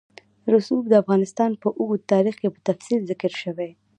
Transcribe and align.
رسوب 0.53 0.83
د 0.89 0.93
افغانستان 1.01 1.51
په 1.61 1.67
اوږده 1.79 2.07
تاریخ 2.13 2.35
کې 2.41 2.49
په 2.53 2.59
تفصیل 2.67 2.99
ذکر 3.11 3.31
شوی. 3.43 3.71